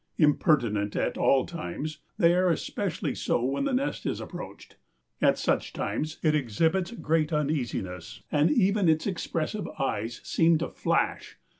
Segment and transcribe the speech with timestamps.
[0.17, 4.77] Impertinent at all times, they are especially so when the nest is approached.
[5.21, 11.37] At such times it exhibits great uneasiness, and even its expressive eyes seem to flash.